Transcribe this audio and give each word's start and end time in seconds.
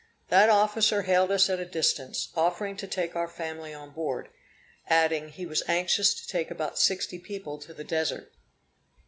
That 0.29 0.49
officer 0.49 1.03
hailed 1.03 1.29
us 1.31 1.47
at 1.47 1.59
a 1.59 1.63
distance, 1.65 2.29
offering 2.35 2.75
to 2.77 2.87
take 2.87 3.15
our 3.15 3.27
family 3.27 3.71
on 3.71 3.91
board, 3.91 4.29
adding, 4.87 5.29
he 5.29 5.45
was 5.45 5.61
anxious 5.67 6.15
to 6.15 6.27
take 6.27 6.49
about 6.49 6.79
sixty 6.79 7.19
people 7.19 7.59
to 7.59 7.71
the 7.71 7.83
Desert. 7.83 8.33